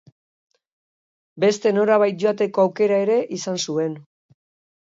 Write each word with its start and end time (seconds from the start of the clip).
Beste 1.43 1.75
norabait 1.79 2.17
joateko 2.25 2.65
aukera 2.65 3.01
ere 3.05 3.19
izan 3.41 3.63
zuen. 3.67 3.99